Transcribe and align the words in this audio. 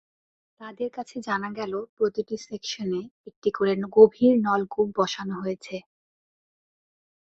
তাঁদের 0.61 0.89
কাছে 0.93 1.15
জানা 1.27 1.49
গেল, 1.59 1.73
প্রতিটি 1.95 2.35
সেকশনে 2.39 2.99
একটি 3.29 3.49
করে 3.57 3.73
গভীর 3.95 4.33
নলকূপ 4.45 4.87
বসানো 4.97 5.35
হয়েছে। 5.41 5.75